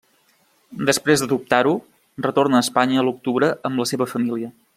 Després 0.89 1.23
de 1.23 1.27
dubtar-ho, 1.33 1.73
retorna 2.27 2.59
a 2.61 2.63
Espanya 2.69 3.01
a 3.03 3.05
l'octubre 3.11 3.53
amb 3.71 3.85
la 3.85 3.87
seva 3.93 4.11
família. 4.17 4.53